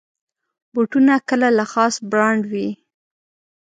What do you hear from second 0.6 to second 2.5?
بوټونه کله له خاص برانډ